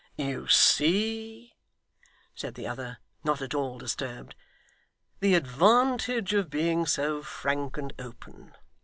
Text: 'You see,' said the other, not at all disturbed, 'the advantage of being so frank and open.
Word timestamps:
'You 0.17 0.47
see,' 0.47 1.53
said 2.33 2.55
the 2.55 2.65
other, 2.65 2.97
not 3.23 3.39
at 3.39 3.53
all 3.53 3.77
disturbed, 3.77 4.33
'the 5.19 5.35
advantage 5.35 6.33
of 6.33 6.49
being 6.49 6.87
so 6.87 7.21
frank 7.21 7.77
and 7.77 7.93
open. 7.99 8.55